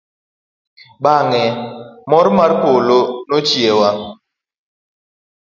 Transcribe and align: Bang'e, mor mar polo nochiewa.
Bang'e, 1.03 1.45
mor 2.09 2.27
mar 2.37 2.51
polo 2.63 2.99
nochiewa. 3.29 3.89